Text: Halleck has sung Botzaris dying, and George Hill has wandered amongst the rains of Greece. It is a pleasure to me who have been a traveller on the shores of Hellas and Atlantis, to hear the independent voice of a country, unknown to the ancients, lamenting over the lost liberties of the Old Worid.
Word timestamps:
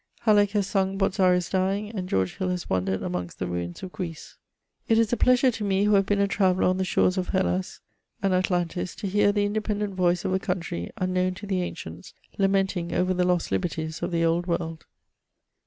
Halleck 0.21 0.49
has 0.53 0.65
sung 0.65 0.97
Botzaris 0.97 1.51
dying, 1.51 1.91
and 1.91 2.09
George 2.09 2.37
Hill 2.37 2.49
has 2.49 2.67
wandered 2.67 3.03
amongst 3.03 3.37
the 3.37 3.45
rains 3.45 3.83
of 3.83 3.91
Greece. 3.91 4.35
It 4.89 4.97
is 4.97 5.13
a 5.13 5.15
pleasure 5.15 5.51
to 5.51 5.63
me 5.63 5.83
who 5.83 5.93
have 5.93 6.07
been 6.07 6.19
a 6.19 6.27
traveller 6.27 6.63
on 6.63 6.77
the 6.79 6.83
shores 6.83 7.19
of 7.19 7.27
Hellas 7.27 7.81
and 8.19 8.33
Atlantis, 8.33 8.95
to 8.95 9.07
hear 9.07 9.31
the 9.31 9.45
independent 9.45 9.93
voice 9.93 10.25
of 10.25 10.33
a 10.33 10.39
country, 10.39 10.89
unknown 10.97 11.35
to 11.35 11.45
the 11.45 11.61
ancients, 11.61 12.15
lamenting 12.39 12.95
over 12.95 13.13
the 13.13 13.27
lost 13.27 13.51
liberties 13.51 14.01
of 14.01 14.09
the 14.09 14.25
Old 14.25 14.47
Worid. 14.47 14.81